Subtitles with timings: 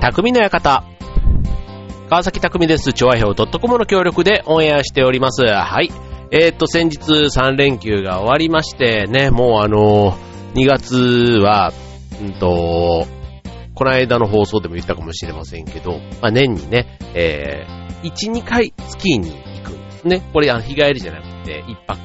[0.00, 0.82] 匠の館。
[2.08, 2.94] 川崎匠です。
[2.94, 5.44] 調和表 .com の協力でオンエアしております。
[5.44, 5.90] はい。
[6.30, 10.16] えー、っと、先日3連休が終わりましてね、もうあの
[10.54, 11.74] 2月は、
[12.18, 13.06] うんと、
[13.74, 20.22] この間の放送でも言ったかもしれませんけど、まあ、年にね、えー、1、2回スキーに行くんですね。
[20.32, 21.98] これ、あの、日帰りじゃなくて、1泊。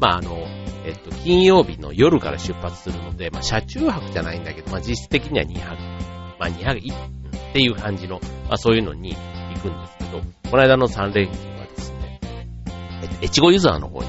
[0.00, 0.38] まあ、あの、
[0.86, 5.76] えっと、金曜日の夜から出発するので、まあ、車中泊じゃないんだけど、まあ、実質的には2泊。
[6.38, 6.80] まあ、2泊、
[7.54, 8.18] っていう感じの、
[8.48, 12.18] まあ、そういうのに行くんですけど、この間の3連休はですね、
[13.00, 14.08] えっと、越後湯沢の方に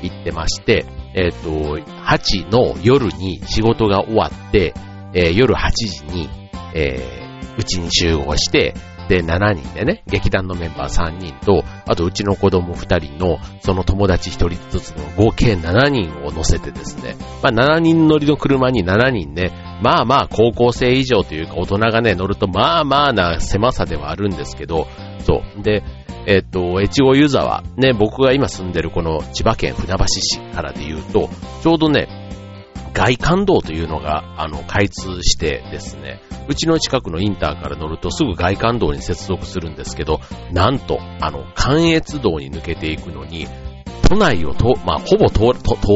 [0.00, 4.72] 行ってまして、えっと、8の夜に仕事が終わって、
[5.12, 6.30] えー夜8時に、
[6.74, 7.26] えー
[7.58, 8.74] うちに集合して、
[9.08, 19.52] で、7人でね、劇団のメンバー3人と、あとうちの子供2人の、その友達1人ずつの合計7人を乗せてですね、まあ7人乗りの車に7人ね、
[19.82, 24.86] まあまあ高校生以上というか大人がね、乗るとまあまあな狭さではあるんですけど、
[25.20, 25.62] そう。
[25.62, 25.82] で、
[26.26, 31.28] えっと、越後湯沢、ね、僕が今住んでるこの千葉県船橋市からで言うと、
[31.62, 32.08] ちょうどね、
[32.92, 43.46] 外環道というのが、あの、開通してですね、うちの近くのインターから乗るとすぐ外環道に接続するんですけど、なんと、あの、関越道に抜けていくのに、
[44.08, 45.52] 都内をと、まあ、ほぼ通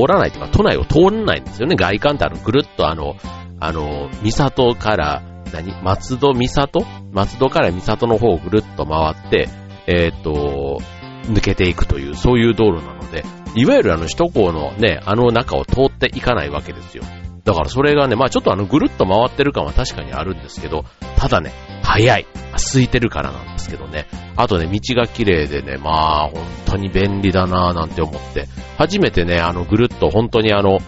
[0.07, 1.77] らないというか、都内を通らないんですよね。
[1.77, 3.17] 外環ってあの、ぐるっとあの、
[3.61, 5.23] あの、三里から、
[5.53, 5.75] 何？
[5.83, 6.87] 松戸三里？
[7.13, 9.49] 松戸から三里の方をぐるっと回って、
[9.87, 10.81] えーっと、
[11.25, 17.05] 抜けていくという、そういう道路なので、いわゆるあの首都高のね、あの中を通っていかないわけですよ。
[17.45, 20.85] だからそれがね、まあちょっとあのぐるっと回ってる感は確かにあるんですけど、
[21.17, 22.27] ただね、早い。
[22.53, 24.07] 空いてるからなんですけどね。
[24.37, 30.79] あとね、道が綺麗でね、まあ本当に便利だなぁなんて思って、初めてね、あのぐるっと本当にあの、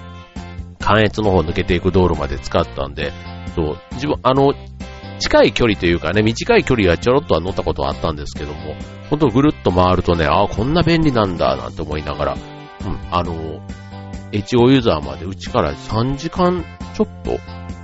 [0.83, 3.13] 関越の方抜けていく道路まで使ったんで、
[3.55, 4.53] そう、自分、あの、
[5.19, 8.75] 近い距離というかね、短い距離はちょろっとは乗ったことはあったんですけども、
[9.09, 13.61] ほんとぐるっと回るとね、ああ、こんな便利なんだ、なんて思いながら、うん、あの、
[14.33, 17.39] 越後ユーザーまでうちから3時間ちょっと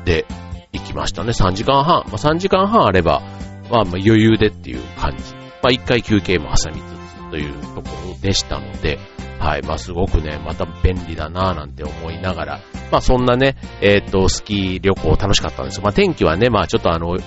[0.05, 0.27] で
[0.73, 1.31] 行きましたね。
[1.31, 2.05] 3時間半。
[2.07, 3.23] まあ、3時間半あれば、
[3.71, 5.35] まあ、まあ余裕でっていう感じ。
[5.63, 8.99] まあ、1回休憩も挟みつつというところでしたので、
[9.39, 9.63] はい。
[9.63, 12.61] まあ、すごくね、また便利だなぁなんて思いながら、
[12.91, 15.83] まあ、そんなね、えっ、と、スキー旅行楽しかったんですよ。
[15.85, 17.21] まあ、天気はね、まあ、ちょっとあの、い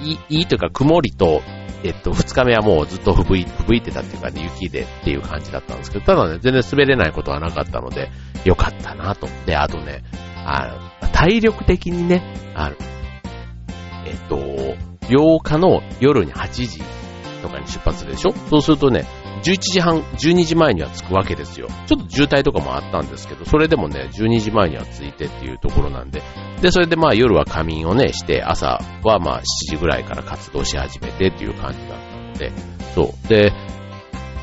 [0.00, 1.42] い、いいというか曇りと、
[1.82, 8.10] えっと、二日目はもうずっと吹雪い吹雪いてたっていうかね、雪でっていう感じだったんですけど、ただね、全然滑れないことはなかったので、
[8.44, 9.28] よかったなと。
[9.46, 10.02] で、あとね、
[10.44, 12.22] あの、体力的にね、
[12.54, 12.76] あの、
[14.06, 14.36] えっと、
[15.08, 16.80] 8日の夜に8時
[17.42, 18.32] とかに出発するでしょ？
[18.50, 19.04] そうするとね、
[19.42, 21.68] 11時半、12時前には着くわけですよ。
[21.86, 26.22] ちょっと渋滞とかもあったんですけど、それでもね、12時前には着いてっていうところなんで、
[26.60, 32.52] で、それでまあ夜は仮眠をね、して、朝はまあ7時ぐらいから活動し始めてっていう感じだったので、
[32.94, 33.28] そう。
[33.28, 33.52] で、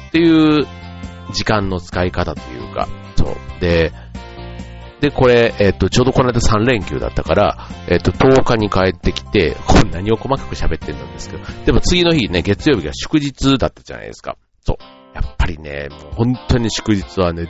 [0.09, 0.67] っていう
[1.33, 3.35] 時間の使い方というか、そう。
[3.59, 3.91] で、
[5.03, 14.37] で、これ、えっと、ちょうどこの間3連休だったから、えっと、10日に帰ってきて、これ何を細かく喋ってんですけど、でも次の日ね、月曜日が祝日だったじゃないですか。
[14.65, 14.77] そう。
[15.13, 17.47] やっぱりね、もう本当に祝日はね、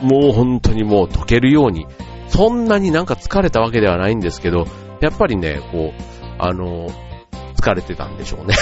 [0.00, 1.86] もう本当にもう溶けるように、
[2.28, 4.66] そんなになんか疲れたわけではないんですけど、
[5.00, 6.02] やっぱりね、こう、
[6.38, 6.88] あの、
[7.56, 8.54] 疲れてたんでしょうね。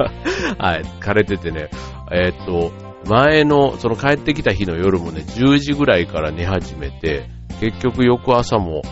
[0.58, 1.68] はい、疲れててね、
[2.10, 2.72] えーっと、
[3.08, 7.28] 前の、その帰ってきた日の夜もね、10時ぐらいから寝始めて、
[7.60, 8.82] 結局翌朝も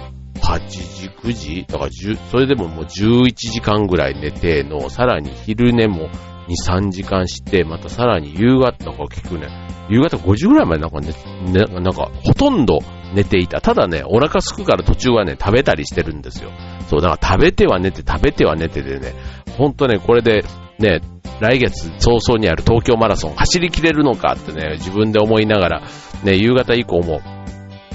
[0.41, 1.67] 8時、9時？
[1.69, 6.09] だから10、それでももう11時間ぐらい寝ての、さらに昼寝も
[6.49, 9.49] 2、3時間して、またさらに夕方、なんか結局ね、
[9.89, 11.13] 夕方5時ぐらいまでなんかね、
[11.53, 12.81] ねなんかほとんど
[13.15, 13.61] 寝ていた。
[13.61, 16.51] ただね、お腹すくから途中はね、食べたりしてるんですよ。
[16.89, 19.15] そう、だから食べては寝て、食べては寝てでね、
[19.57, 20.45] ほんとね、これで、
[20.79, 21.01] ね、
[21.41, 25.83] 来月早々にある東京マラソン走りきれるのかってね、自分で思いながら、
[26.25, 27.21] ね、夕方以降も、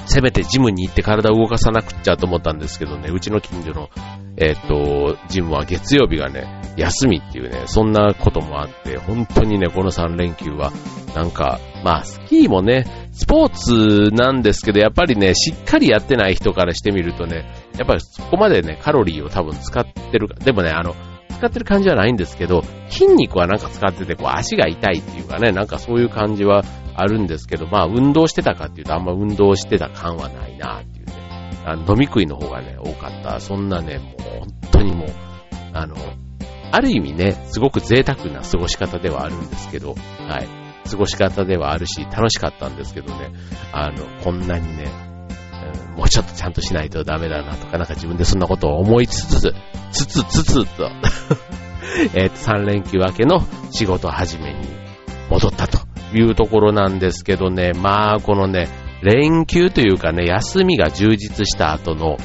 [0.08, 3.90] せめてジムに行って体を動かさなくっちゃと思ったんですけどね、うちの近所の、
[4.38, 10.72] えっ、と、ジムは月曜日がね、休みっていうね、そんなこともあって、本当にね、この3連休は、
[11.16, 20.96] なんか、まあ、スキーもね、スポーツなんですけど、やっぱりね、しっかりやってない人からしてみるとね、やっぱりそこまでね、カロリーを多分使ってる、でもね、あの、
[21.38, 26.64] 使ってる感じはないんですけど、筋肉はなんか使ってて、こう足が痛いっていうかね、なんかそういう感じは
[26.98, 31.14] あるんですけど、まあ運動してたかっていうとあんま運動してた感はないなっていうね。
[31.66, 33.40] あの飲み食いの方がね、多かった。
[33.40, 35.08] そんなね、もう本当にもう、
[35.74, 35.96] あの、
[36.72, 40.48] ある意味ね、すごく贅沢な過ごし方ではあるんですけど、はい。
[40.90, 43.32] 過ごし方ではあるし、楽しかったんですけどね、
[43.74, 44.86] あの、こんなにね、
[45.92, 49.54] うんもうちょっとちゃんとしないとダメだなとか、なんか自分でそんなことを思いつつ、
[49.92, 50.90] つつつつと、
[52.14, 53.42] えっと、3連休明けの
[53.72, 54.68] 仕事始めに
[55.30, 58.68] 戻ったというところなんですけどね、まあ、このね、
[59.02, 62.18] 連休というかね、休みが充実した後の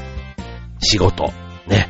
[0.80, 1.32] 仕事、
[1.66, 1.88] ね。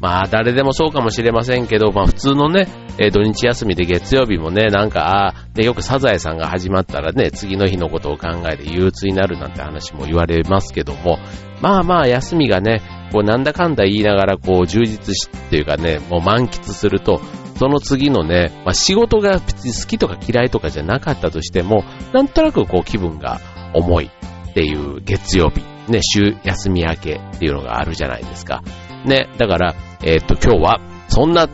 [0.00, 2.68] まあ、誰でもそうかもしれませんけど、まあ、普通のね、
[2.98, 11.18] えー、土日休みで月曜日もね、なんか、あで、よくサザエさんが始まったらね、次の日のことを考えて憂鬱になるなんて話も言われますけども、
[11.62, 12.82] まあまあ、休みがね、
[13.12, 17.20] こう、なんだかんだ言いながら、こう、充実し、っていうかね、もう満喫すると、
[17.56, 23.40] その次のね、まあ、仕事が好きとか嫌いとかじゃなかったとしても、なんとなくこう気分が
[23.74, 24.10] 重い
[24.50, 28.62] っていう月曜日、ね、週休み明けっていうのがあるじゃないですか。
[29.04, 31.48] ね、だから、えー、っと、今日は、そんな、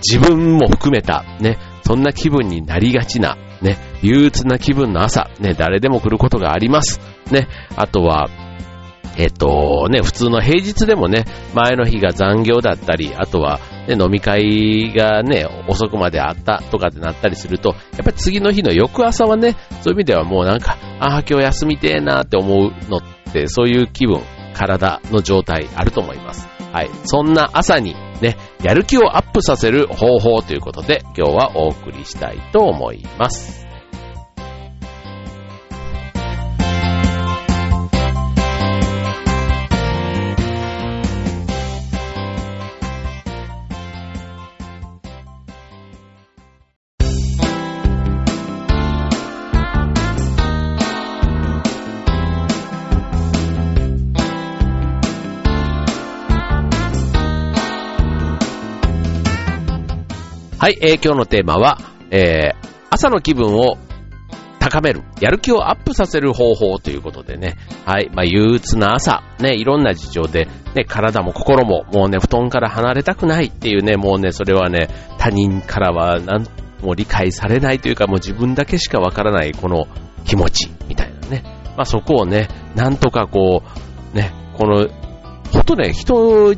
[0.00, 7.00] 自分も含めた、ね、そんな気分になりがちな、ね、憂鬱な気分の朝、ね、誰でも来ることがあります。
[7.30, 8.28] ね、あとは、
[9.18, 24.22] えっとね、普通の平日でもね、前の日が残業だったり、あとは、ね、飲み会がね、遅くまであったとかってなったりすると、やっぱり次の日の翌朝はね、そういう意味ではもうなんか、ああ、今日休みてえなーって思うのって、そういう気分、
[24.54, 26.48] 体の状態あると思います。
[26.72, 26.90] はい。
[27.04, 33.67] そんな朝にね、やる気をアップさせる方法ということで、今日はお送りしたいと思います。
[60.68, 61.78] はい、えー、今日のテーマは、
[62.10, 63.78] えー、朝の気分を
[64.58, 67.56] 高める、やる気をアップさせる方法ということでね、
[67.86, 76.42] はい、まあ、憂鬱な朝、ね、いろんな事情で、ね、体も心も、もうね、布団から離れたくないっていうね、もうね、それはね、他人からは、なん、
[76.82, 79.88] もう理解されないというか、もう自分だけしかわからない、この
[80.26, 81.44] 気持ち、みたいなね。
[81.78, 83.62] まあ、そこをね、なんとかこ
[84.12, 84.86] う、ね、この、
[85.50, 86.54] ほとね、人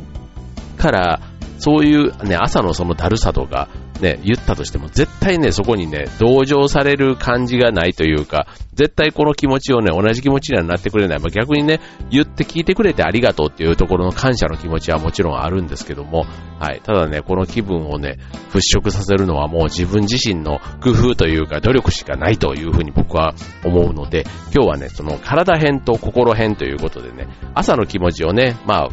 [0.75, 1.21] から、
[1.59, 3.69] そういうね、朝のそのだるさとか、
[4.01, 11.19] ね、言ったとしても、絶対ね、そこにね、同情される感じがないというか、絶対この気持ちをね、同じ気持ちにはなってくれない。
[11.19, 16.25] まあ、逆にね、言って聞いてくれてありがとうっていうところの感謝の気持ちはもちろんあるんですけども、
[16.59, 16.81] はい。
[16.83, 18.17] ただね、この気分をね、
[18.51, 28.89] 払拭させるのはもう自分自身の工夫というか努力しかないというふうに僕は思うので、今日はね、その体編と心編ということでね、朝の気持ちをね、まあ、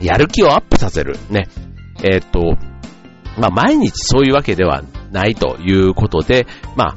[0.00, 1.16] やる気をアップさせる。
[1.30, 1.48] ね。
[2.02, 2.56] えー、っと、
[3.38, 6.46] まあ、毎日そういうわけではないということで、
[6.76, 6.96] ま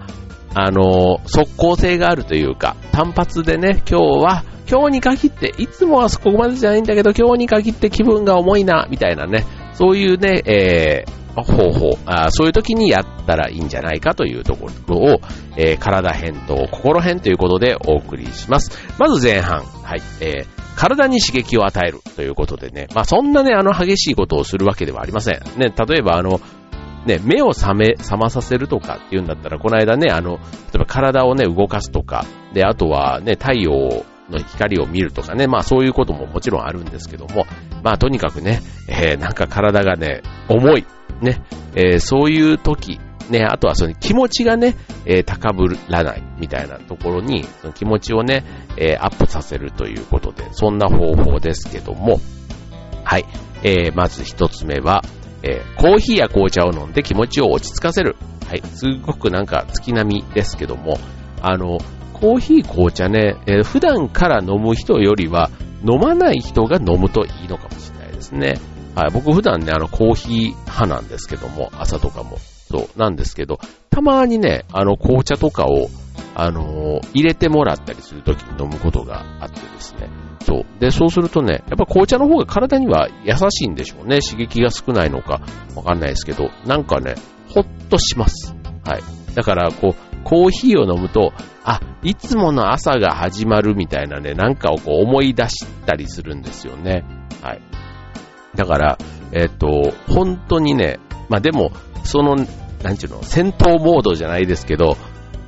[0.53, 11.97] あ、あのー、即効性があるというか、単発でね、今日は、今日に限って、いつもはそこまでじゃないんだけど、今日に限って気分が重いな、みたいなね、そういうね、えー、方法。
[12.05, 15.21] あ、そういう時にやったらいいんじゃないかというところを、
[15.55, 18.71] えー、体編と心編ということでお送りします。
[18.97, 25.41] まず前半、はい、えー、体に刺激を与えるということでね、まあそんなね、あの激しいことをするわけではありません。
[25.57, 26.39] ね、例えばあの、
[27.05, 30.39] ね、目を覚め、覚まさせるとかっていうんだったら、この間ね、あの、例
[30.75, 33.71] えば体をね、動かすとか、で、あとはね、太陽
[34.29, 37.45] の光を見るとかね、まあそういうことももちろんあるんですけども、
[37.83, 40.85] まあとにかくね、えー、なんか体がね、重い、
[41.21, 41.41] ね、
[41.75, 48.43] えー、そういう時、ね、あとはその気持ちがね、えー、高ぶらないみたいなところに、その気持ちをね、
[48.77, 52.19] えー、アップさせるということで、そんな方法ですけども、
[53.03, 53.25] はい。
[53.63, 55.03] えー、まず一つ目は、
[55.43, 58.15] えー、コーヒーや紅茶を飲んで気持ちを落ち着かせる。
[58.47, 58.61] はい。
[58.61, 60.97] すごくなんか月並みですけども、
[61.41, 61.79] あの、
[62.13, 65.49] コーヒー、紅茶ね、えー、普段から飲む人よりは、
[65.83, 68.55] 飲まない人が飲むといいのかもしれないですね。
[68.97, 69.11] はい。
[69.11, 72.39] 僕普段ね、あの、コーヒー派なんですけども、朝とかも。
[72.39, 73.59] そう、なんですけど、
[73.91, 75.87] たまにね、あの、紅茶とかを、
[76.33, 80.09] あのー、入れてもらったりするときに飲むことがあってですね。
[80.41, 80.65] そう。
[80.79, 84.19] で、そうするとね、やっぱ紅茶の方が体には優しいんでしょうね。
[84.19, 85.41] 刺激が少ないのか
[85.75, 87.13] わかんないですけど、なんかね、
[87.49, 88.55] ほっとします。
[88.83, 89.03] はい。
[89.35, 97.03] だから、こう、コーヒーを飲むと、あ、いつもの朝が始まるみたいなね、なんかをこう思い出したりするんですよね。
[97.43, 97.61] はい。
[98.57, 98.97] だから、
[99.31, 100.99] えっ、と、本当にね、
[101.29, 101.71] まあでも、
[102.03, 102.35] その、
[102.83, 104.97] なんちゅうの、戦闘モードじゃないですけど、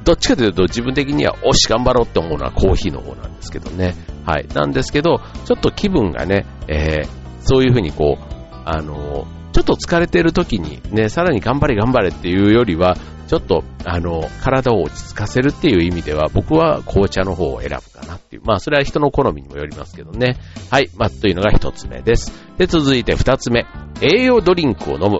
[0.05, 3.95] どっちかというと自分的には、おし、頑張ろうって思うのはコーヒーの方なんですけどね。
[4.25, 4.47] はい。
[4.53, 7.07] なんですけど、ちょっと気分がね、えー、
[7.41, 8.23] そういうふうにこう、
[8.65, 12.95] あのー、ちょっと疲れてる時にね、さらに頑張れ頑張れっていうよりは、
[13.29, 18.41] ちょっと、あの、体を落ち着かせるっていう意味では、僕は紅茶の方を選ぶかなっていう。
[18.43, 20.35] まあ、それは人の好みにもよりますけどね。
[20.71, 20.89] はい。
[20.97, 22.33] まあ、というのが一つ目です。
[22.57, 23.67] で、続いて二つ目。
[24.01, 25.19] 栄養ドリンクを飲む。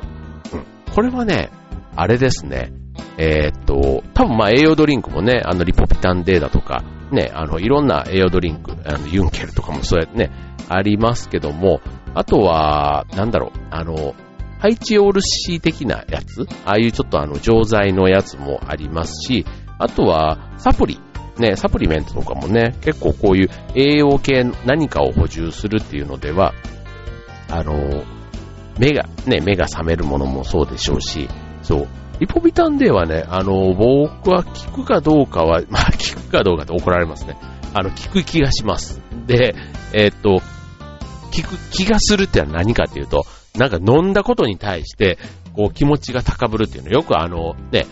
[0.52, 0.66] うん。
[0.92, 1.52] これはね、
[1.96, 2.74] あれですね。
[3.20, 10.32] えー、っと、多分まあ栄養ドリンクもね、あのリポピタンデーだとか、ね、あのいろんな栄養ドリンク、あのユンケルとかもそうやってね、
[10.68, 11.82] ありますけども、
[12.16, 14.16] あとは、なんだろう、あの、
[14.60, 16.46] ハイチオールシー的なやつ？
[16.66, 19.46] ああいうちょっとあの錠剤のやつもありますし、
[19.78, 21.00] あとはサプリ。
[21.38, 26.54] ね、サプリメントとかもね、結構こういう栄養系何かを補充するっていうのでは、
[27.50, 28.04] あの、
[28.78, 31.30] 目が、ね、目が覚めるものもそうでしょうし、
[31.64, 31.88] そう。
[32.20, 37.38] リポビタンデーはね、あの、僕は聞くかどうかは、 まあ聞くかどうかって怒られますね。
[37.74, 39.02] あの、聞く気がします。
[39.26, 39.56] で、
[39.94, 40.42] えー、っと、
[41.32, 43.26] 聞く気がするってのは何かっていうと、
[43.58, 45.18] なんか飲んだことに対して、
[45.54, 47.86] こう気持ちが高ぶるっていうのよくあの、ね、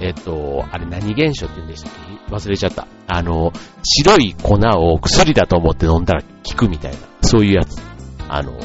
[0.00, 1.92] えっ、と、あれ何現象って言うんでしたっ
[2.28, 2.34] け？
[2.34, 2.86] 忘れちゃった。
[3.08, 7.80] あの、白い粉を薬だと思って飲んだら効くみたいな、そういうやつ。
[8.28, 8.58] あの、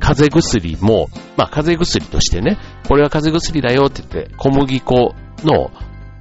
[0.00, 5.70] 風邪薬も、まあ風邪薬としてね、これは風邪薬だよって言って、小麦粉の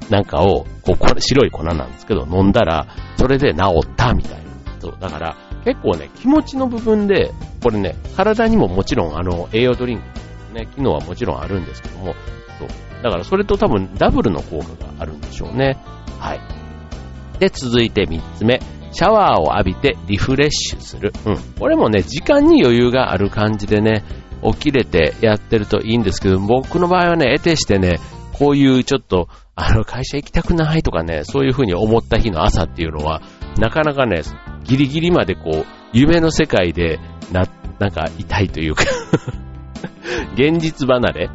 [0.09, 2.87] なんかを、こう、これ白い粉なんですけど、飲んだら、
[3.17, 4.41] それで治ったみたいな。
[4.79, 5.35] そう、だから、
[5.67, 12.15] 結構ね、気持ちの部分で、これね、体にももちろんあの、栄養ドリンクね、機能はもちろんあるんですけども、
[12.57, 13.03] そう。
[13.03, 15.77] だからそれと多分ダブルの効果があるんでしょうね。
[16.19, 16.39] はい。
[17.39, 18.61] で、続いて3つ目。
[18.93, 21.11] シャワーを浴びてリフレッシュする。
[21.25, 21.37] うん。
[21.59, 24.05] これもね、時間に余裕がある感じでね、
[24.41, 27.99] 起きれてやってるといいんですけど、僕の場合はね、得てしてね、
[28.31, 33.21] こういうちょっと、あの、会社行きたくないとかね、そういうふうに思った日の朝っていうのは、
[33.57, 34.21] なかなかね、
[34.67, 36.99] ギリギリまでこう、夢の世界で
[37.31, 37.45] な、
[37.79, 38.83] なんか痛いというか
[40.35, 41.29] 現実離れ、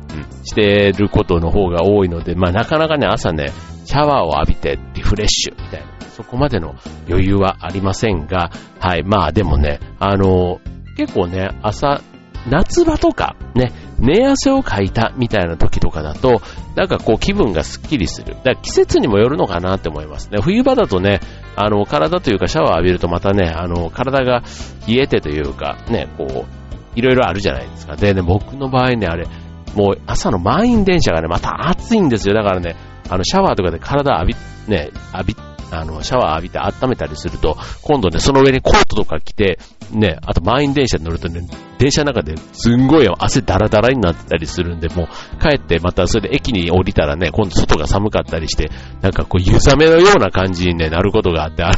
[0.45, 3.51] してることの方が多いので、まあなかなかね、朝ね、
[3.85, 6.75] シャワーを浴びてリフレッシュみたいな、そこまでの
[7.09, 10.61] 余裕はありませんが、はい、まあでもね、あの、
[10.97, 12.03] 結構ね、朝、
[12.49, 16.43] 夏場とか、ね、寝汗をかいたみたいな時とかだと、
[16.75, 18.35] なんかこう気分がスッキリする。
[18.35, 20.41] だから季節にもよるのかなって思いますね。
[20.41, 21.21] 冬場だとね、
[21.55, 24.43] あの、体というかシャワー浴びるとまたね、あの、体が
[24.89, 27.97] 冷えてというか、ね、こう、いろいろあるじゃないですか。
[27.97, 29.27] でね、僕の場合ね、あれ、
[29.75, 32.35] もう朝の満員電車がね、また暑いんですよ。
[32.35, 32.77] だからね、
[33.09, 34.35] あの、シャワーとかで体浴び、
[34.69, 35.37] ね、浴び
[35.75, 39.59] あの、シャワー浴びて温めたりすると、今度ね、その上にコートとか着て、
[39.91, 41.47] ね、あと満員電車に乗るとね、
[41.79, 45.07] 電車の中ですんごい汗ダラダラになったりするんで、もう
[45.41, 51.75] 帰ってまたそれで駅に降りたらね、今度外が寒かったりして、なんかこう湯冷めのような感じに、ね、なることがあって、あの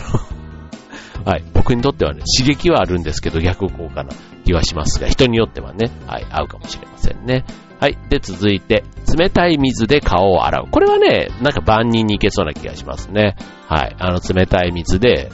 [1.25, 1.45] はい。
[1.55, 4.11] 僕にとってはね、刺激はあるんですけど、逆効果な
[4.45, 7.45] 気はしますが、人によってはね、はい、合うかもしれませんね。
[7.85, 7.99] はい。
[8.09, 8.83] で、続いて、
[9.15, 10.69] 冷たい水で顔を洗う。
[10.71, 13.37] これはね、なんか万人にいけそうな気がしますね。
[13.69, 13.97] はい。
[13.99, 15.31] あの、冷たい水で、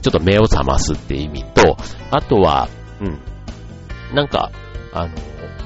[0.00, 1.76] ちょっと目を覚ますって意味と、
[2.10, 2.70] あとは、
[3.02, 3.18] うん。
[4.14, 4.50] なんか、
[4.94, 5.12] あの、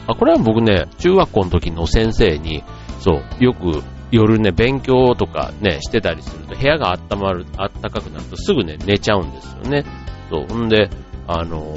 [0.08, 2.64] あ、これは僕ね、中学校の時の先生に、
[2.98, 9.84] そう、よく夜ね、勉強とかね、してたりすると、部屋が温まる、暖かくなるとすぐね、寝ちゃうんですよね。
[10.30, 10.46] そう。
[10.48, 10.90] ほんで、
[11.28, 11.72] あの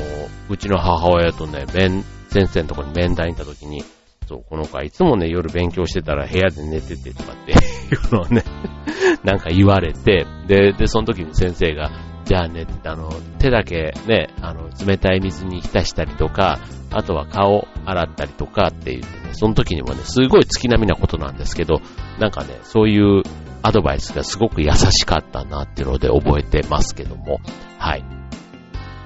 [0.50, 3.84] うちの母親とね、面、先生のところに面談に行った時に、
[4.28, 8.44] そう、この子はいつもね、夜勉強してたら部屋で寝ててとかって いうのをね、
[9.24, 11.92] なんか言われて、で、で、その時に先生が、
[12.26, 16.60] じゃあね、あの、手だけね、あの、冷たい水に浸したりとか、
[16.92, 21.80] あとは顔洗ったりとかって言ってね、その時にもね、すごい月並みなことなんですけど、
[22.20, 23.24] なんかね、そういう
[23.62, 27.40] アドバイスがすごく優しかったなっていうので覚えてますけども、
[27.78, 28.04] はい。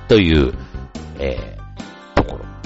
[0.08, 0.54] という、
[1.20, 1.58] え、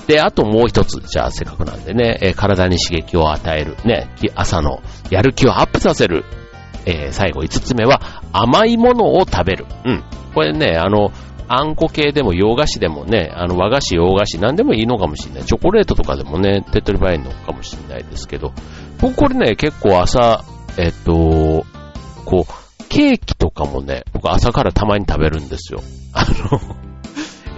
[0.07, 6.23] で、あともう一つ、じゃあせっかくなんでね、えー、体に刺激を与える、ね、朝のやる気をアップさせる、
[6.85, 9.65] えー、最後五つ目は甘いものを食べる。
[9.85, 10.03] うん。
[10.33, 11.11] これね、あの、
[11.47, 15.45] あんこ系でも洋菓子でもね、あの和菓子、洋菓子、なんでもいいのかもしれない。
[15.45, 18.51] チョコレートとかでもね、手っ取り早いのかもしれないですけど、
[18.99, 20.43] 僕これね、結構朝、
[20.77, 21.65] えっと、
[22.25, 25.81] こう、ケーキとかもね、僕朝からたまに食べるんですよ。
[26.13, 26.84] あの、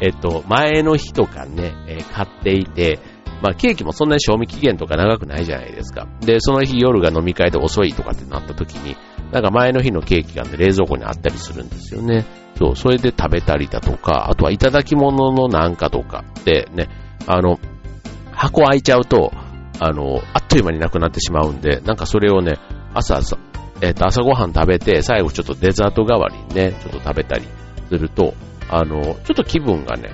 [0.02, 3.00] えっと、前の日とかね、えー、買っていて、
[3.42, 6.08] まあケーキもそんなに賞味期限とか長くないじゃないですか。
[6.22, 8.96] で、その日夜が飲み会で遅いとかってなった時に、
[9.32, 12.26] なんか前の日のケーキが、ね、冷蔵庫にあったりするんですよね。
[12.58, 16.90] そう、それで食べたりだとか、あとはいただき物のなんかとかでね、
[17.28, 17.60] あの、
[18.32, 19.32] 箱開いちゃうと、
[19.80, 22.58] あの、あっという間になくなってしまうんで、なんかそれをね、
[22.94, 23.20] 朝、
[23.82, 27.46] えっ、ー、と、朝ごはん食べて、最後ちょっとデザート代わりにね、ちょっと食べたり
[27.90, 28.34] すると、
[28.70, 30.12] あの、ちょっと気分がね、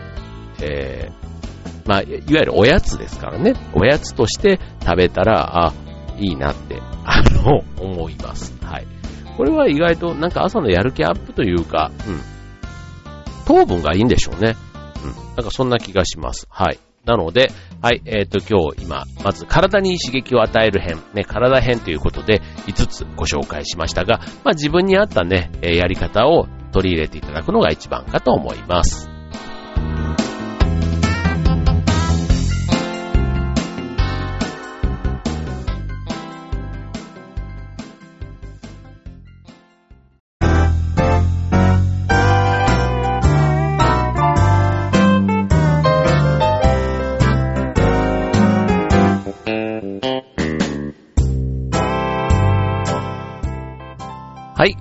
[0.62, 5.74] えー、まあ、いわゆるおやつですからね、おやつとして食べたら、あ、
[6.18, 8.54] いいなって、あの、思います。
[8.64, 8.88] はい。
[9.36, 12.22] これは意外となんか朝のやる気アップというか、うん。
[13.46, 14.56] 糖分がいいんでしょうね。
[15.04, 15.36] うん。
[15.36, 16.48] なんかそんな気がします。
[16.50, 16.80] はい。
[17.06, 29.13] なので、はい、えっ、ー、と、今日、今、まず体に刺激を与える編、ね、体編ということで、5つご紹介しましたが、まあ自分に合ったね、えやり方を取り入れていただくのが一番かと思います。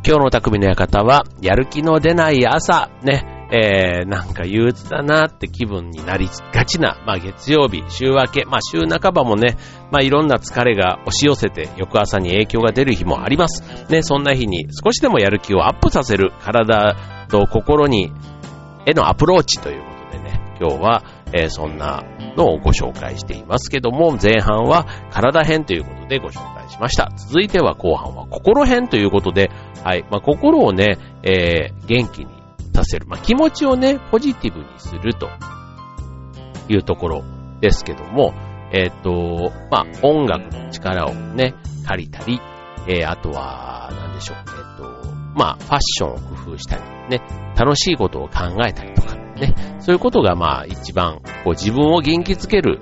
[0.04, 9.56] 今日の匠の館は、やる気の出ない朝、ね、えー、なんか憂鬱だなって気分になりがちな、まあ月曜日、週明け、まあ週半ばもね、
[9.92, 13.62] まあいろんな疲れが押し寄せて、翌朝に影響が出る日もあります。
[13.92, 16.96] ね、そんな日に少しでもやる気をアップさせる体
[17.28, 18.10] と心に、
[18.86, 22.02] へのアプローチということでね、今日は、えー、そんな
[22.36, 27.10] のをご紹介していますけども、前半は体編ということでご紹介しました。
[27.16, 29.50] 続いては後半は心編ということで、
[29.84, 32.26] はい、まあ、心をね、えー、元気に
[32.74, 33.06] させる。
[33.06, 35.28] まあ、気持ちをね、ポジティブにすると
[36.68, 37.24] いうところ
[37.60, 38.34] ですけども、
[38.72, 41.54] えっ、ー、と、まあ、音楽の力をね、
[41.86, 42.40] 借りたり、
[42.88, 47.22] えー、あとは、なんでしょう、えっ、ー、と、まあ、ファッションを工夫したり、ね、
[47.56, 52.80] 楽しいことを考えたりとか、ね、そういうことがまあ一番こう自分を元気づける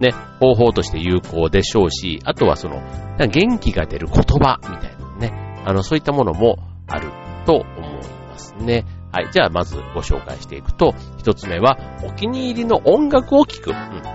[0.00, 2.82] ね、方法として有効でしょうし、あとはその
[3.18, 6.56] 元気が出る言葉みたいなね、あのそういったものも
[6.88, 7.10] ある
[7.44, 7.92] と思い
[8.28, 8.86] ますね。
[9.12, 9.28] はい。
[9.32, 13.70] じゃあ、まずご紹介していくと、一つ目は、お気に入りの音楽を聴く。
[13.70, 13.74] うん。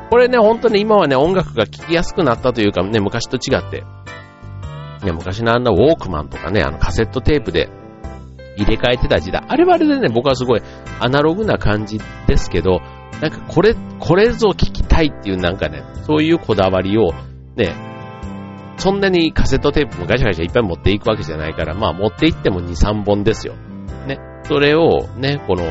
[0.10, 3.84] これね、本当に今はね、音楽が聴きやすくなったというかね、昔と違って、
[5.04, 7.70] ね、昔のあんなウォークマンとかね、あのカセットテープで
[8.58, 9.44] 入れ替えてた時代。
[9.46, 10.62] あれはあれでね、僕はすごい
[11.00, 12.80] アナログな感じですけど、
[13.22, 17.14] なんかこれ、これぞ聞きたいっていうなんかね、そういうこだわりを、
[17.56, 17.76] ね、
[18.78, 23.56] そんなにカセットテープもガシャガシャいっぱい持っていくわけじゃないから、まあ持っていっても2、3本ですよ。
[24.08, 24.20] ね。
[24.44, 25.64] それをね、この、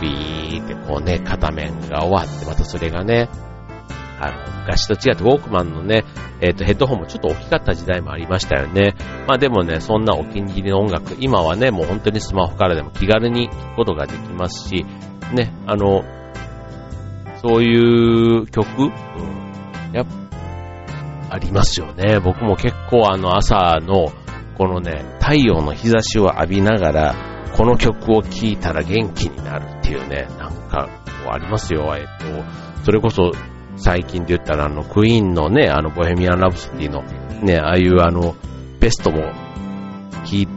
[0.00, 3.28] ビーってこうね、片面が終わって、またそれがね、
[4.20, 6.04] あの、昔と違ってウォークマンのね、
[6.40, 8.94] えっ、ー、と、ヘッドホンもちょっと大きかった時代もありましたよね。
[9.26, 14.84] まあでもね、そんなお気に入りの音楽、今はね、もう本当にスマホからでも気軽に聴くことができますし、
[15.32, 16.04] ね、あの、
[17.44, 18.90] そういう曲、うん、
[19.92, 20.06] や
[21.28, 22.18] ありますよね。
[22.18, 24.06] 僕も結構あの朝の、
[24.56, 27.14] このね、太陽の日差しを浴びながら、
[27.54, 30.88] この曲を聴いたら元気になるっていうね、なんか、
[31.30, 31.94] ありますよ。
[31.96, 32.04] えっ
[32.76, 33.32] と、それこそ
[33.76, 37.02] 最近で言ったらあの、クイーンのね、あの、ボヘミアン・ラブソディの、
[37.42, 38.34] ね、ああいうあの、
[38.80, 39.18] ベストも
[40.24, 40.48] 聞い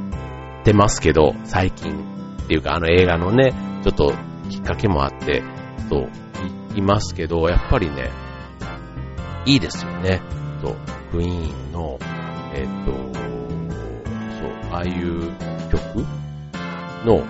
[0.63, 4.13] てますけど、最近っていうかあの映画のね、ちょっと
[4.49, 5.43] きっかけもあって、
[5.89, 6.07] と、
[6.77, 8.11] いますけど、やっぱりね、
[9.45, 10.21] いいですよね。
[10.61, 10.75] と、
[11.11, 11.99] クイーンの、
[12.53, 12.91] えっ、と、
[14.39, 15.31] そう、ああいう
[15.71, 16.05] 曲
[17.05, 17.23] の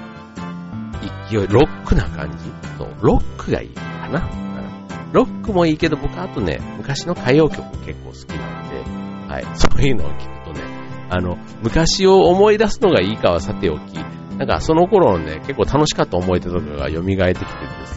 [1.29, 4.29] 勢い、ロックな感じの、ロックがいいかな。
[5.13, 10.61] ロックもいいけど、僕はあとね、昔の歌謡曲結構好きなんで、はい、そういうのを聞くとね、
[11.09, 13.93] あの、昔を思い出すのがいいかはさておき、
[14.37, 17.35] なんかその頃のね、結構楽しかった思い出とかが蘇ってきてで
[17.85, 17.96] す、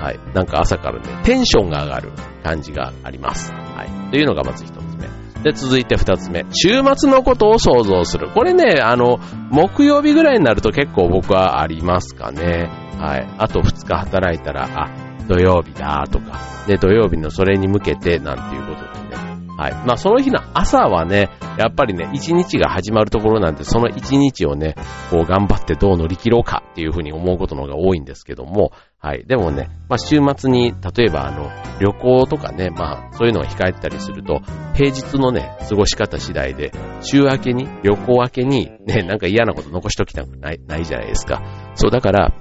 [0.00, 2.10] はい、なんか朝からね、テンションが上がる
[2.42, 3.52] 感じがあります。
[3.52, 5.08] はい、というのがまず一つ目。
[5.42, 6.46] で、続いて二つ目。
[6.52, 8.30] 週末のことを想像する。
[8.30, 9.18] これね、あの、
[9.50, 12.70] 木曜日ぐらいになると結構僕はありますかね。
[12.98, 13.28] はい。
[13.38, 14.90] あと二日働いたら、あ、
[15.28, 19.30] 土曜日だとか、で、土曜日のそれに向けてなんていうことでね。
[19.56, 19.72] はい。
[19.86, 24.74] まあ、その日の朝はね、やっぱりね、一日が始まるところなんで、その一日をね、
[25.10, 29.24] こう頑張ってどう乗り切ろうかっていうふうに思うことの方が多いんですけども、はい。
[29.26, 34.42] でもね、まあ、週末に、例えばあの、旅行とかね、まあ、そういうのを控えてたりすると、
[34.74, 41.42] 平日のね、過ごし方次第で、週明けに、旅行明けに、ね、なんか嫌なこと残しときたくない、ないじゃないですか。
[41.76, 42.34] そう、だから、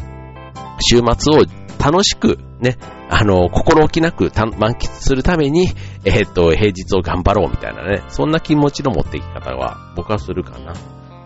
[0.92, 1.44] 週末を
[1.80, 2.78] 楽しくね、
[3.10, 5.70] あの、心置きなく満喫するために、
[6.04, 10.74] えっ、と、平日を頑張ろうみたいなね、そんな気持ちの持っていき方は僕はするかな。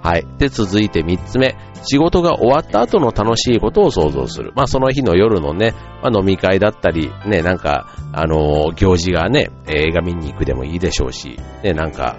[0.03, 0.27] はい。
[0.37, 1.55] で、続いて三つ目。
[1.85, 4.51] 仕事が終わった後の楽しいことを想像する。
[4.55, 12.17] まあ、その日の夜のね、まあ、飲み会だったり、ね、なんか、あのー、行事がね、映画見に行くでもいいでしょうし、ね、なんか、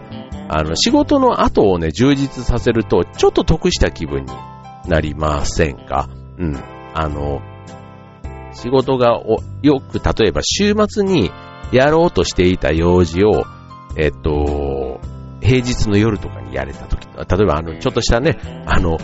[0.48, 4.32] あの、仕事の後をね、充実させると、ちょっと得した気分に
[4.88, 6.08] なりませんか？
[6.38, 6.56] うん。
[6.94, 7.40] あの、
[8.52, 11.30] 仕事がおよく、例えば週末に
[11.72, 13.44] やろうとしていた用事を、
[13.96, 14.30] えっと、
[15.44, 18.98] 平日の夜とかにやれた時、例えばあの、ちょっとしたね、あの、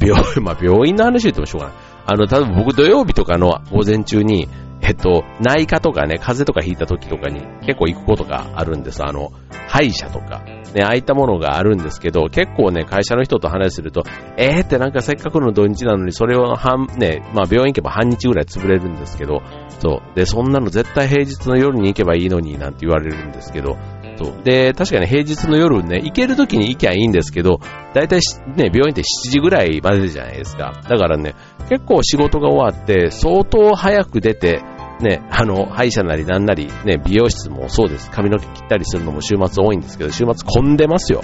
[0.00, 1.76] 病、 まあ、病院の話言ってもしょうがない。
[2.06, 4.48] あの、例えば僕土曜日とかの午前中に、
[4.80, 9.04] えっと、内科とかね、風邪とか引いた時とかに結構行くことがあるんです。
[9.04, 9.32] あの、
[9.68, 10.42] 歯医者とか、
[10.74, 14.04] ね、ああいったものがあるんですけど、結構ね、会社の人と話すると、
[14.36, 19.42] えーってなんかせっかくの土日なのに、それを半、ね、まあ病院行けば半日ぐらい潰れるんですけど、
[19.80, 20.16] そう。
[20.16, 23.76] で、そんなの絶対平日の夜に行けばいいのになんて言われるんですけど、
[24.18, 24.42] そう。
[24.42, 27.60] で、確かに平日の夜ね、行ける時に行きゃいいんですけど、
[27.94, 28.20] だいたい
[28.56, 30.82] ね、病院って7時ぐらいまでじゃないですか。
[30.88, 31.34] だからね、
[31.68, 34.62] 結構仕事が終わって、相当早く出て、
[35.00, 38.10] ね、あの、歯医者なりなんなり、ね、美容室もそうです。
[38.10, 41.22] 髪の毛切ったりするのも週末多いんですけど、週末混んでますよ。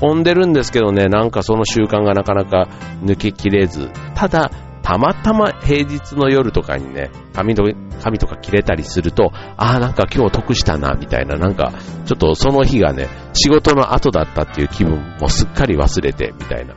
[0.00, 2.68] 混んでるんですけどね、なんかその習慣がなかなか
[3.02, 4.52] 抜けきれず、ただ、
[4.88, 7.62] たまたま平日の夜とかにね、髪と
[8.02, 11.74] 髪とか切れたりすると、ああ、なんか今日得したな、みたいな、なんか、
[12.06, 16.74] ちょっとその日がね、仕事の後だったっていう気分もすっかり忘れて、みたいな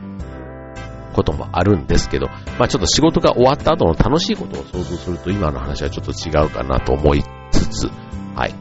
[1.13, 2.27] こともあるんですけど、
[2.59, 7.89] まあちょっと仕事が終わった後の楽しいことを想像すると今の話はちょっと違うかなと思いつつ、
[8.35, 8.53] はい。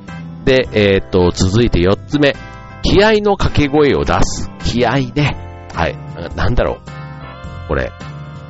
[0.45, 2.37] で、えー、っと、続いて4つ目。
[2.83, 4.49] 気合の掛け声を出す。
[4.65, 5.69] 気合ね。
[5.75, 5.97] はい。
[6.37, 6.81] なんだろう。
[7.67, 7.91] これ、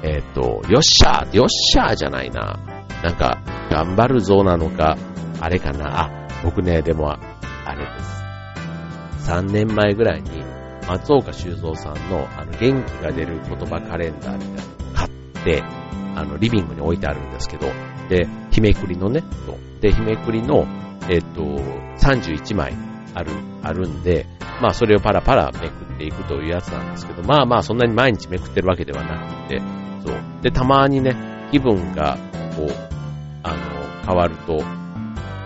[0.03, 2.59] えー、っと、よっしゃー、よっしゃーじゃないな。
[3.03, 4.97] なんか、頑張るぞなのか、
[5.41, 6.05] あれかな。
[6.05, 7.19] あ、僕ね、でも、あ
[7.75, 9.31] れです。
[9.31, 10.43] 3年前ぐらいに、
[10.89, 15.11] 松岡修造さんの、あの、元気が出る言葉カレンダーみたいなの買っ
[15.45, 15.63] て、
[16.17, 17.67] あの、リビングに置いてあるんですけど、
[18.09, 20.67] で、日めくりのね、とで、日めくりの、
[21.09, 21.43] えっ、と、
[21.99, 22.75] 31枚
[23.15, 23.33] ある、
[23.63, 24.27] あるんで、
[24.61, 29.63] まあそれをパラパラめくっていくというやつなんですけど、まあまあそんなに毎日めくってるわけではなくて、
[30.05, 30.17] そう。
[30.43, 31.15] で、たまにね、
[31.51, 32.17] 気分が、
[32.57, 32.71] こう、
[33.43, 33.57] あの、
[34.07, 34.63] 変わると、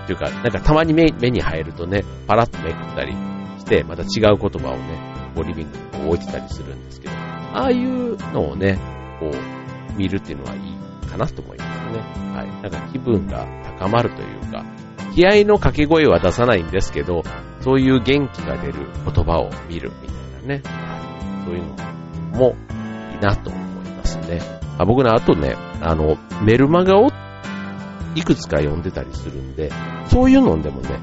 [0.06, 3.12] というか、なんかたまに目目に入るとね、パラッとめくったり
[3.58, 8.78] して、また違う言葉をね、こうリビングに置いてたりするんですけど、ああいうのをね、
[9.20, 11.98] こう、見るっていうのはいいかなと思いますね。
[12.34, 12.62] はい。
[12.62, 13.46] なんか気分が
[13.78, 14.64] 高まるというか、
[15.14, 17.22] 気合の掛け声は出さないんですけど、
[17.60, 20.62] そういう元気が出る言葉を見るみたいなね、
[21.46, 21.64] そういう
[22.32, 22.56] のも
[23.12, 23.50] いいなと
[24.04, 24.40] ますね。
[24.78, 27.08] あ僕ね、あとね、あの、メルマガを
[28.14, 29.70] いくつか読んでたりするんで、
[30.08, 31.00] そういうのでもね、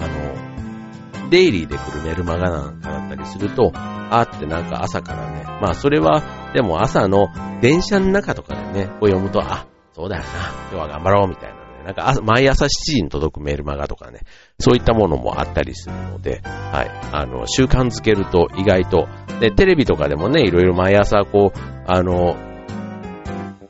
[0.00, 6.22] あの、デイリーで来るメルマガなんかだったりすると、あってなんか朝からね、まあそれは、
[6.54, 7.28] でも朝の
[7.60, 10.28] 電車の中とかでね、こう読むと、あ、そうだよな、
[10.70, 14.20] 今日は頑張ろうみたいなね、なんか毎朝7時に届くメルマガとかね、
[14.58, 19.08] そういったものもあったりするので、はい、あの、習慣づけると意外と、
[19.40, 22.36] で、テレビとかでもね、いろいろ毎朝こう、あの、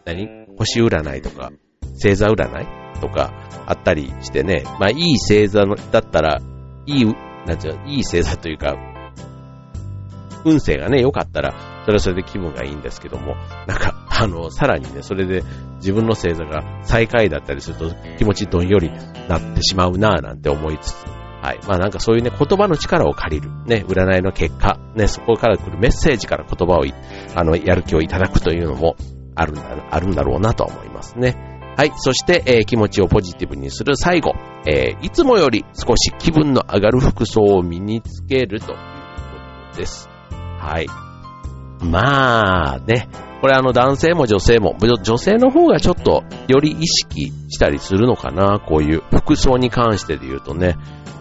[0.05, 0.29] 何？
[0.57, 1.53] 星占いとか、
[1.93, 3.33] 星座占いとか
[3.67, 6.41] あったりしてね、まあいい星座だったら、
[6.87, 7.05] いい、
[7.47, 8.77] なんちゃう、いい星座というか、
[10.45, 11.55] 運勢がね、良かったら、
[11.85, 13.35] それはそれで気分がいいんですけども、
[13.67, 15.43] なんか、あの、さらにね、それで
[15.77, 18.91] 自分の星座が最下位だったりすると気持ちどんより
[19.29, 21.05] なってしまうなぁなんて思いつつ、
[21.43, 21.61] はい。
[21.67, 23.51] まあなんかそういうね、言葉の力を借りる。
[23.67, 24.79] ね、占いの結果。
[24.95, 26.85] ね、そこから来るメッセージから言葉を、
[27.35, 28.97] あの、やる気をいただくというのも
[29.35, 31.59] あるんだ、あるんだろうなと思いますね。
[31.77, 31.93] はい。
[31.97, 34.35] そして、えー、気持ちをポジティブにする最後。
[34.67, 38.83] えー、いつもより少し気分の上がる服装を身につけるというこ
[39.73, 40.09] とです。
[40.59, 40.89] はい。
[41.81, 43.09] まあ、ね。
[43.41, 50.77] これあの男性も女性も、女性の方がちょっとより意識したりするのかな、こういう服装に関してで言うとね。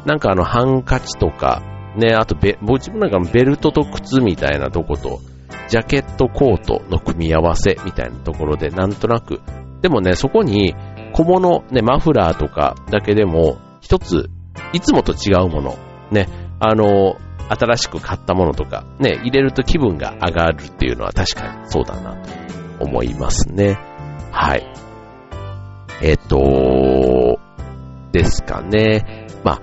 [0.05, 1.61] なんかあのハンカチとか、
[1.95, 5.19] ね、あとベ、自分なんかベルトと靴みたいなとこと、
[5.67, 9.41] ジャケットコートの組み合わせみたいなところでなんとなく、
[9.81, 10.75] でもね、そこに
[11.13, 14.29] 小物、ね、マフラーとかだけでも一つ、
[14.73, 15.77] いつもと違うもの、
[16.11, 16.27] ね、
[16.59, 17.17] あの、
[17.49, 22.29] 新しく買ったものとか、ね、入れると気分が上がるっていうのは確かにそうだなと
[22.85, 23.77] 思いますね。
[24.31, 24.63] はい。
[26.01, 27.39] えっ、と、
[28.11, 29.27] ですかね。
[29.43, 29.61] まあ、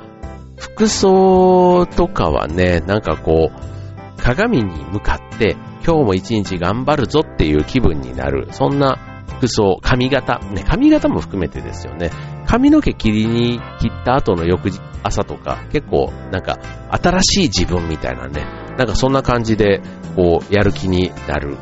[0.56, 8.48] 服装とかはね、なんかこう、鏡に向かって今日も一日頑張るぞっていう気分になる。
[8.50, 12.10] そんな服装、髪型、ね、髪型も含めてですよね。
[12.46, 14.70] 髪の毛切りに切った後の翌
[15.02, 16.58] 朝とか、結構なんか
[16.90, 18.44] 新しい自分みたいなね、
[18.78, 19.82] なんかそんな感じで、
[20.16, 21.56] こう、やる気になる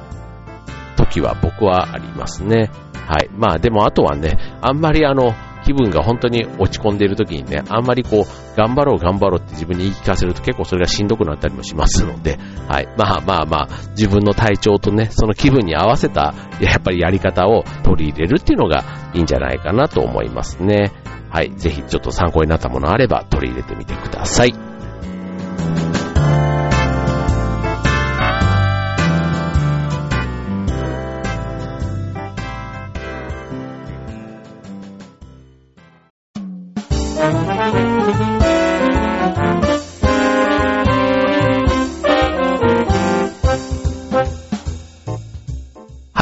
[0.96, 2.70] 時は僕はありますね。
[3.06, 3.28] はい。
[3.36, 12.88] まあでもあとはね、あんまりあの、気分が本当に落ち込んでいる時にね、あんまりこう、頑張ろう頑張ろうって自分に言い聞かせると結構それがしんどくなったりもしますので、はい。
[12.96, 20.92] まあまあまあ、自分の体調とね、その気分に合わせた、やっぱりやり方を取り入れるっていうのがいいんじゃないかなと思いますね。
[21.30, 21.50] はい。
[21.56, 24.71] ぜひちょっと参考になったものあれば取り入れてみてください。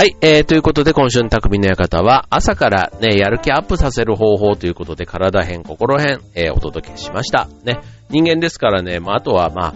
[0.01, 7.51] はい、えー、ということで今週の匠の館は朝からね、やる気アップさせる方法ということで体編、心編、えー、お届けしました。
[7.65, 9.75] ね、人間ですからね、まあ、あとはま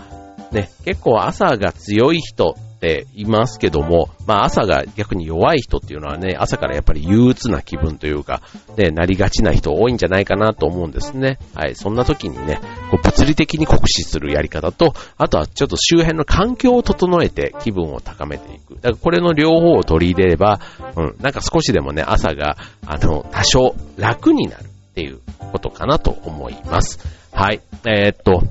[0.51, 8.42] あ、ね、結構朝が強い人っていますけども、まあ朝が逆に弱い人っていうのはね、朝からやっぱり憂鬱な気分というか、
[8.77, 11.38] ね、なりがちな人多いんじゃないかなと思うんですね。
[11.55, 18.75] はい、そんな時にね、こう物理的に酷使するやり方と、あとはちょっと周辺の環境を整えて気分を高めていく。
[18.75, 20.61] だからこれの両方を取り入れれば、
[20.97, 25.20] うん、なんか少しでもね、朝が、あの、多少楽になるっていう
[25.53, 26.99] ことかなと思います。
[27.33, 28.42] はい、えー、っと、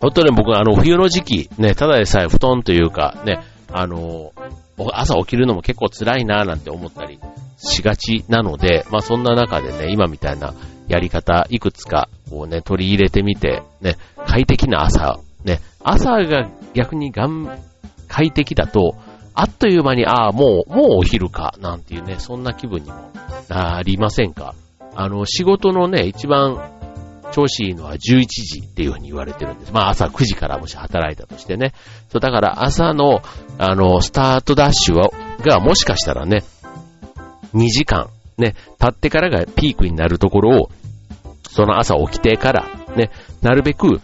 [0.00, 3.40] 本当に僕はあの冬の時期、ね、ただでさえ布団というか、ね、
[3.72, 4.32] あの、
[4.92, 7.18] 朝起きるのも結構辛いなぁなんて思ったり
[7.56, 10.54] しがちなので、まあそんな中でね、今みたいな
[10.86, 17.58] やり方、いくつかこうね、取り入れてみて、ね、快適な朝、ね、朝が逆にがん、
[18.08, 18.96] 快適だと、
[19.34, 23.10] あっという間に、ああ、もう、もうお昼か、なんていうね、そんな気分にも
[23.48, 24.54] なりませんか？
[24.94, 26.75] あの、仕事のね、一番
[27.32, 29.72] 調子いいのは11時っていうふうに言われてるんです。
[29.72, 31.72] まあ朝9時からもし働いたとしてね。
[32.10, 33.22] そう、だから朝の、
[33.58, 35.10] あの、スタートダッシュは、
[35.44, 36.44] がもしかしたらね、
[37.54, 40.70] 2時間、ね、経ってからがピークになるところを、
[41.48, 43.10] その朝起きてから、ね、
[43.42, 44.00] なるべく、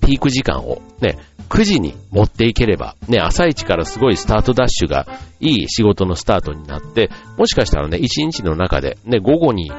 [0.00, 5.06] ピーク時間を、ね、9時に持っていければ、ね、朝一からすごいスタートダッシュが
[5.40, 9.70] いい仕事のスタートになって、もしかしたらね、1日の中で、ね、午後に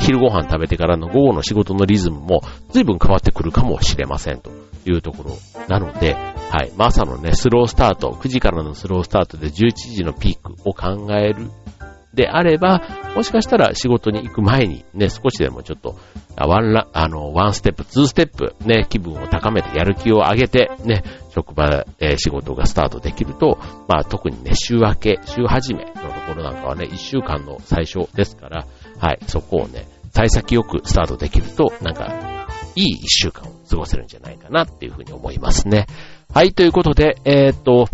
[0.00, 4.50] 昼ご飯食べてからの午後の仕事のリズムも随分変わってくるかもしれませんと
[4.86, 5.36] いうところ
[5.68, 6.72] なので、はい。
[6.76, 11.50] まあ、朝のね、スロースタート、9時からのスロースタートで11時のピークを考える
[12.14, 12.82] であれば、
[13.14, 15.96] もしかしたら仕事に行く前にね、少しでもちょっと、
[16.36, 28.66] ワンラ、あの、ワンステップ、ツーステップ、ね、気分を高めてやる気を上げて、ね、職場、えー、仕事がスタートできると、まあ特にね、週明け、週始めのところなんかはね、1週間の最初ですから、
[29.00, 35.86] はい、そこをね、幸先よくスタートできると、なんか、いい一週間を過ごせるんじゃないかなっていうふうに思いますね。
[36.32, 37.88] はい、ということで、えー、っと、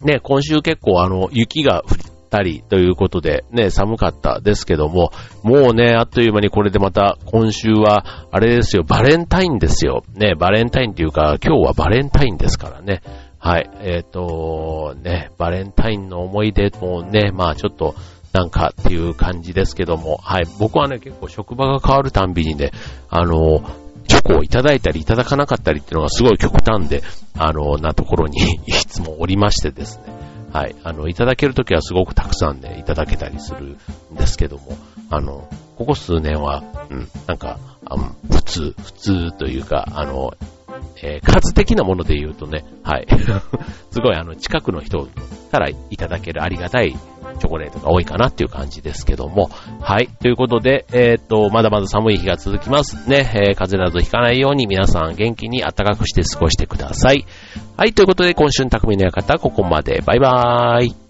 [0.00, 5.12] ね、今週結構あの、雪が降ったりということで、ね、寒かったですけども、
[5.42, 10.02] もうね、あっという間にこれでまた今週は、あれですよ、バレンタインですよ。
[10.14, 13.02] ね、バレンタインっていうか、今日はバレンタインですからね。
[13.38, 17.94] はい、えっ、と、ね、バレンタインの思い出もね、まあちょっと、
[18.32, 22.70] なんかっていう感じですけども、はい、僕はね、結構職場が変わるたんびにね、
[23.08, 23.62] あの、
[24.08, 27.02] チョコをいただいたりいただかなかったりっていうのがすごい極端で、
[27.36, 30.04] あの、なところに いつもおりましてですね、
[30.52, 33.76] はい、あの、いただけるときはすごくたくさんね、いただけたりする
[34.12, 34.76] んですけども、
[35.10, 37.96] あの、ここ数年は、うん、なんか、あ
[38.30, 40.34] 普通、普通というか、あの、
[41.02, 43.06] えー、数的なもので言うとね、はい。
[43.90, 45.08] すごいあの、近くの人
[45.50, 46.96] からいただけるありがたい
[47.36, 49.50] チョコレートが多いかなっていう感じですけども。
[49.80, 50.08] はい。
[50.20, 53.30] ということで、えー、っと、まだまだ寒い日が続きますね。
[53.34, 57.24] えー、風邪などひかないように皆さん元気に暖かくして過ごしてください。
[57.76, 57.92] はい。
[57.92, 60.02] ということで、今週の匠の館、ここまで。
[60.04, 61.05] バイバーイ。